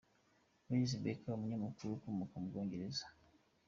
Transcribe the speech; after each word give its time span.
Lydia 0.69 0.99
Becker, 1.03 1.33
umunyamakuru 1.35 1.89
ukomoka 1.93 2.35
mu 2.41 2.47
bwongereza. 2.51 3.05